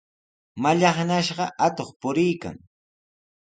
[0.63, 2.57] Mallaqnashqa atuq puriykan.